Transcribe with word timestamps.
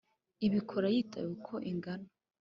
ibikora 0.47 0.87
yitaye 0.95 1.27
uko 1.35 1.53
ingana. 1.71 2.07